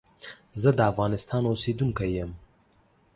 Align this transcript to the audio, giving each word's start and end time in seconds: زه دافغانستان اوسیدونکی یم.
زه 0.61 0.69
دافغانستان 0.81 1.43
اوسیدونکی 1.47 2.09
یم. 2.23 2.31